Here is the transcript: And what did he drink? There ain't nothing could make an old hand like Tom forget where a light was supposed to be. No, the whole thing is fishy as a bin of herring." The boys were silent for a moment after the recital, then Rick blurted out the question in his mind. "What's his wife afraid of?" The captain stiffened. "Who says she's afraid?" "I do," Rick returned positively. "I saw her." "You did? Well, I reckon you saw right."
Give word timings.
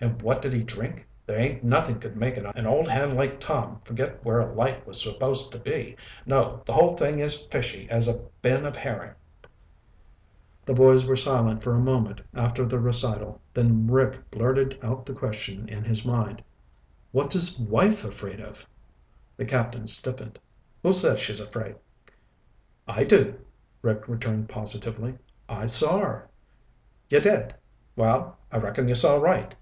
And 0.00 0.20
what 0.20 0.42
did 0.42 0.52
he 0.52 0.62
drink? 0.64 1.06
There 1.24 1.38
ain't 1.38 1.62
nothing 1.64 1.98
could 2.00 2.14
make 2.16 2.36
an 2.36 2.66
old 2.66 2.86
hand 2.88 3.14
like 3.14 3.40
Tom 3.40 3.80
forget 3.86 4.22
where 4.24 4.38
a 4.40 4.52
light 4.52 4.86
was 4.86 5.00
supposed 5.00 5.50
to 5.52 5.58
be. 5.58 5.96
No, 6.26 6.60
the 6.66 6.74
whole 6.74 6.94
thing 6.94 7.20
is 7.20 7.40
fishy 7.44 7.88
as 7.88 8.06
a 8.06 8.20
bin 8.42 8.66
of 8.66 8.74
herring." 8.76 9.12
The 10.66 10.74
boys 10.74 11.06
were 11.06 11.14
silent 11.16 11.62
for 11.62 11.74
a 11.74 11.78
moment 11.80 12.20
after 12.34 12.66
the 12.66 12.78
recital, 12.80 13.40
then 13.54 13.86
Rick 13.86 14.30
blurted 14.30 14.78
out 14.82 15.06
the 15.06 15.14
question 15.14 15.68
in 15.70 15.84
his 15.84 16.04
mind. 16.04 16.42
"What's 17.12 17.32
his 17.34 17.58
wife 17.58 18.04
afraid 18.04 18.40
of?" 18.40 18.66
The 19.38 19.46
captain 19.46 19.86
stiffened. 19.86 20.38
"Who 20.82 20.92
says 20.92 21.18
she's 21.20 21.40
afraid?" 21.40 21.76
"I 22.86 23.04
do," 23.04 23.38
Rick 23.80 24.06
returned 24.08 24.50
positively. 24.50 25.14
"I 25.48 25.64
saw 25.66 25.98
her." 26.00 26.28
"You 27.08 27.20
did? 27.20 27.54
Well, 27.96 28.36
I 28.52 28.58
reckon 28.58 28.88
you 28.88 28.94
saw 28.96 29.16
right." 29.18 29.54